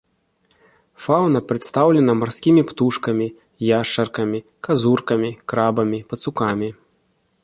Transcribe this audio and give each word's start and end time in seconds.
Фаўна 1.03 1.39
прадстаўлена 1.49 2.15
марскімі 2.21 2.63
птушкамі, 2.71 3.27
яшчаркамі, 3.79 4.39
казуркамі, 4.69 5.31
крабамі, 5.53 5.99
пацукамі. 6.15 6.69